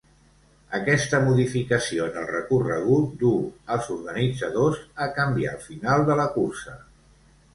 [0.77, 3.37] Aquesta modificació en el recorregut duu
[3.75, 6.75] als organitzadors a canviar el final de la cursa.